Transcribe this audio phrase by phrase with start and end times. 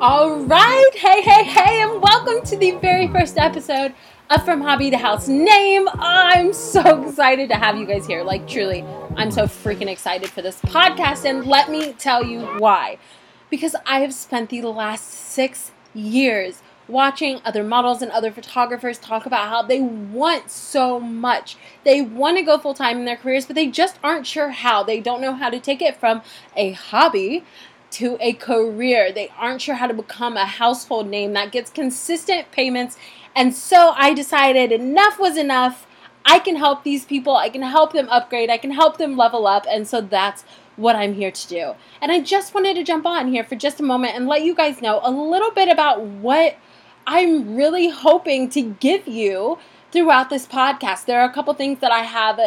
[0.00, 3.92] All right, hey, hey, hey, and welcome to the very first episode
[4.30, 5.86] of From Hobby to House Name.
[5.92, 8.22] I'm so excited to have you guys here.
[8.22, 8.82] Like, truly,
[9.16, 12.96] I'm so freaking excited for this podcast, and let me tell you why.
[13.50, 19.26] Because I have spent the last six years watching other models and other photographers talk
[19.26, 21.58] about how they want so much.
[21.84, 24.82] They want to go full time in their careers, but they just aren't sure how.
[24.82, 26.22] They don't know how to take it from
[26.56, 27.44] a hobby
[27.92, 29.12] to a career.
[29.12, 32.96] They aren't sure how to become a household name that gets consistent payments.
[33.34, 35.86] And so I decided enough was enough.
[36.24, 37.36] I can help these people.
[37.36, 38.50] I can help them upgrade.
[38.50, 39.66] I can help them level up.
[39.68, 40.44] And so that's
[40.76, 41.74] what I'm here to do.
[42.00, 44.54] And I just wanted to jump on here for just a moment and let you
[44.54, 46.56] guys know a little bit about what
[47.06, 49.58] I'm really hoping to give you
[49.92, 51.06] throughout this podcast.
[51.06, 52.38] There are a couple things that I have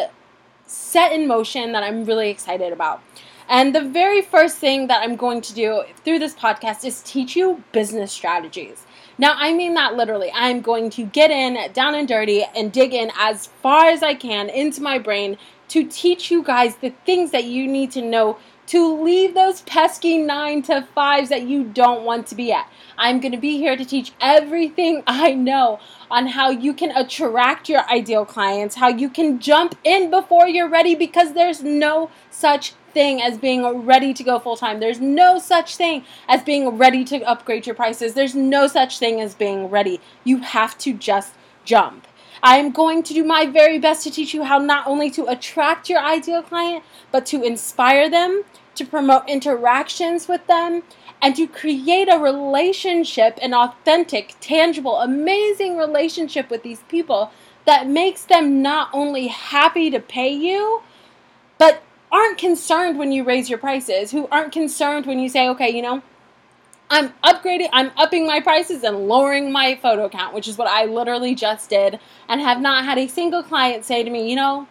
[0.66, 3.02] set in motion that I'm really excited about.
[3.48, 7.36] And the very first thing that I'm going to do through this podcast is teach
[7.36, 8.86] you business strategies.
[9.16, 10.32] Now, I mean that literally.
[10.34, 14.14] I'm going to get in down and dirty and dig in as far as I
[14.14, 15.36] can into my brain
[15.68, 20.18] to teach you guys the things that you need to know to leave those pesky
[20.18, 22.70] nine to fives that you don't want to be at.
[22.96, 27.68] I'm going to be here to teach everything I know on how you can attract
[27.68, 32.72] your ideal clients, how you can jump in before you're ready because there's no such
[32.92, 34.80] thing as being ready to go full time.
[34.80, 38.14] There's no such thing as being ready to upgrade your prices.
[38.14, 40.00] There's no such thing as being ready.
[40.22, 41.34] You have to just
[41.64, 42.06] jump.
[42.44, 45.24] I am going to do my very best to teach you how not only to
[45.24, 50.82] attract your ideal client, but to inspire them, to promote interactions with them,
[51.22, 57.32] and to create a relationship, an authentic, tangible, amazing relationship with these people
[57.64, 60.82] that makes them not only happy to pay you,
[61.56, 65.70] but aren't concerned when you raise your prices, who aren't concerned when you say, okay,
[65.70, 66.02] you know,
[66.90, 70.84] I'm upgrading, I'm upping my prices and lowering my photo count, which is what I
[70.84, 74.68] literally just did, and have not had a single client say to me, you know,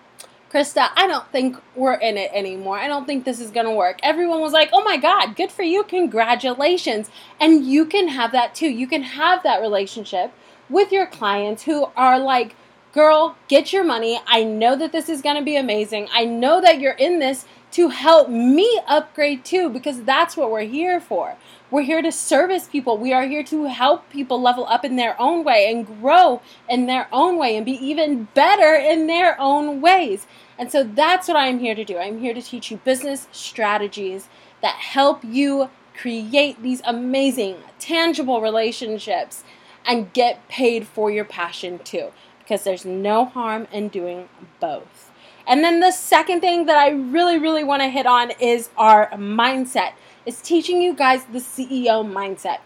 [0.52, 2.78] Christa, I don't think we're in it anymore.
[2.78, 4.00] I don't think this is going to work.
[4.04, 5.84] Everyone was like, oh my God, good for you.
[5.84, 7.10] Congratulations.
[7.40, 8.70] And you can have that too.
[8.70, 10.32] You can have that relationship
[10.70, 12.56] with your clients who are like,
[12.94, 14.22] girl, get your money.
[14.28, 16.08] I know that this is going to be amazing.
[16.14, 20.62] I know that you're in this to help me upgrade too, because that's what we're
[20.62, 21.36] here for.
[21.72, 23.00] We're here to service people.
[23.00, 26.86] We are here to help people level up in their own way and grow in
[26.86, 30.28] their own way and be even better in their own ways.
[30.60, 31.98] And so that's what I'm here to do.
[31.98, 34.30] I'm here to teach you business strategies
[34.62, 39.44] that help you create these amazing, tangible relationships
[39.84, 42.12] and get paid for your passion too
[42.44, 45.12] because there's no harm in doing both.
[45.48, 49.10] And then the second thing that I really, really want to hit on is our
[49.12, 49.94] mindset.
[50.26, 52.60] Is teaching you guys the CEO mindset.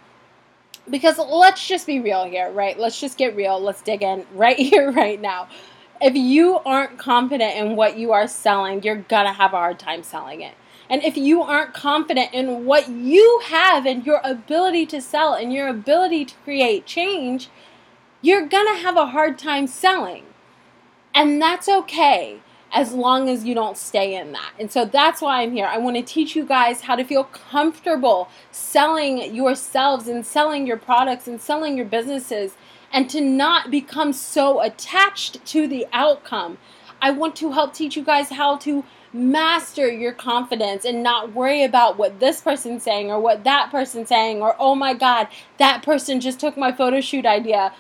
[0.90, 2.78] Because let's just be real here, right?
[2.78, 3.60] Let's just get real.
[3.60, 5.48] Let's dig in right here, right now.
[6.00, 10.04] If you aren't confident in what you are selling, you're gonna have a hard time
[10.04, 10.54] selling it.
[10.90, 15.52] And if you aren't confident in what you have and your ability to sell and
[15.52, 17.50] your ability to create change,
[18.28, 20.26] you're going to have a hard time selling.
[21.16, 22.42] And that's okay
[22.74, 24.52] as long as you don't stay in that.
[24.60, 25.66] And so that's why I'm here.
[25.66, 30.76] I want to teach you guys how to feel comfortable selling yourselves and selling your
[30.76, 32.56] products and selling your businesses
[32.92, 36.58] and to not become so attached to the outcome.
[37.02, 38.84] I want to help teach you guys how to
[39.14, 44.10] master your confidence and not worry about what this person's saying or what that person's
[44.10, 47.74] saying or oh my god, that person just took my photo shoot idea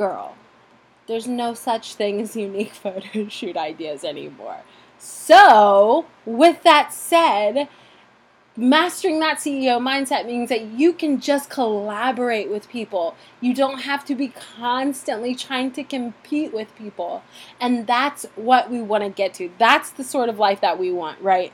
[0.00, 0.34] girl,
[1.08, 4.62] there's no such thing as unique photo shoot ideas anymore.
[4.98, 7.68] So, with that said,
[8.56, 13.14] mastering that CEO mindset means that you can just collaborate with people.
[13.42, 17.22] You don't have to be constantly trying to compete with people.
[17.60, 19.50] And that's what we want to get to.
[19.58, 21.52] That's the sort of life that we want, right?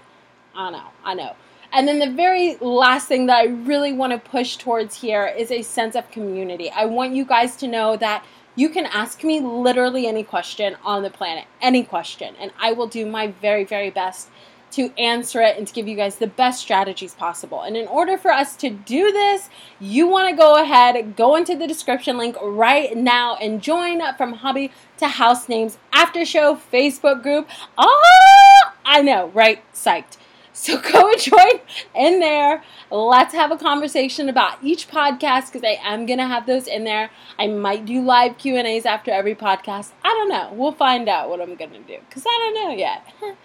[0.55, 1.34] I know, I know.
[1.77, 5.51] And then the very last thing that I really want to push towards here is
[5.51, 6.71] a sense of community.
[6.71, 8.25] I want you guys to know that
[8.55, 12.87] you can ask me literally any question on the planet, any question, and I will
[12.87, 14.31] do my very, very best
[14.71, 17.61] to answer it and to give you guys the best strategies possible.
[17.61, 21.55] And in order for us to do this, you want to go ahead, go into
[21.55, 27.22] the description link right now and join from Hobby to House Names After Show Facebook
[27.22, 27.51] group.
[27.77, 29.63] Ah, I know, right?
[29.75, 30.17] Psyched.
[30.57, 31.61] So go join
[31.95, 32.65] in there.
[32.91, 37.11] Let's have a conversation about each podcast because I am gonna have those in there.
[37.39, 39.91] I might do live Q and A's after every podcast.
[40.03, 40.51] I don't know.
[40.55, 43.07] We'll find out what I'm gonna do because I don't know yet.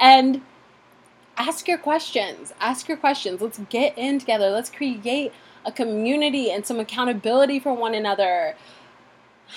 [0.00, 0.42] and
[1.36, 2.52] ask your questions.
[2.60, 3.40] Ask your questions.
[3.40, 4.50] Let's get in together.
[4.50, 5.32] Let's create
[5.64, 8.56] a community and some accountability for one another.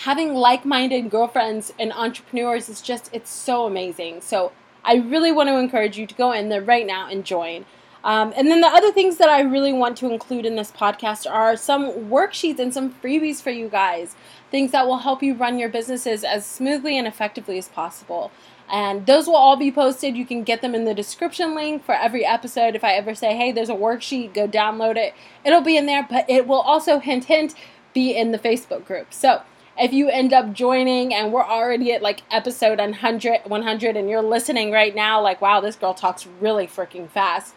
[0.03, 4.21] Having like minded girlfriends and entrepreneurs is just, it's so amazing.
[4.21, 4.51] So
[4.83, 7.65] I really want to encourage you to go in there right now and join.
[8.03, 11.29] Um, and then the other things that I really want to include in this podcast
[11.29, 14.15] are some worksheets and some freebies for you guys,
[14.49, 18.31] things that will help you run your businesses as smoothly and effectively as possible.
[18.71, 20.15] And those will all be posted.
[20.15, 22.75] You can get them in the description link for every episode.
[22.75, 25.13] If I ever say, hey, there's a worksheet, go download it,
[25.43, 27.53] it'll be in there, but it will also, hint, hint,
[27.93, 29.13] be in the Facebook group.
[29.13, 29.41] So
[29.81, 34.21] if you end up joining and we're already at like episode 100, 100 and you're
[34.21, 37.55] listening right now, like, wow, this girl talks really freaking fast.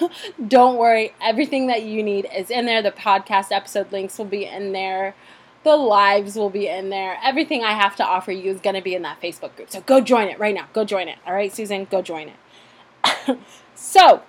[0.48, 2.82] Don't worry, everything that you need is in there.
[2.82, 5.14] The podcast episode links will be in there.
[5.62, 7.18] The lives will be in there.
[7.22, 9.70] Everything I have to offer you is going to be in that Facebook group.
[9.70, 10.66] So go join it right now.
[10.72, 11.18] Go join it.
[11.24, 13.38] All right, Susan, go join it.
[13.76, 14.22] so,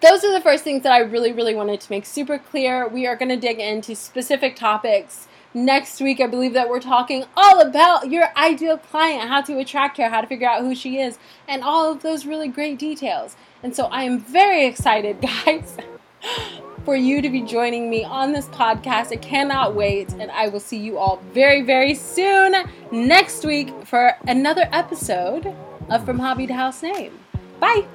[0.00, 2.86] those are the first things that I really, really wanted to make super clear.
[2.86, 5.27] We are going to dig into specific topics.
[5.54, 9.96] Next week, I believe that we're talking all about your ideal client, how to attract
[9.96, 13.34] her, how to figure out who she is, and all of those really great details.
[13.62, 15.76] And so I am very excited, guys,
[16.84, 19.10] for you to be joining me on this podcast.
[19.12, 20.12] I cannot wait.
[20.12, 22.54] And I will see you all very, very soon
[22.92, 25.54] next week for another episode
[25.88, 27.18] of From Hobby to House Name.
[27.58, 27.86] Bye.